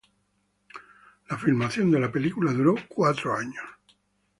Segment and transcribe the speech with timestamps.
[1.29, 3.63] La filmación de la película duró cuatro años.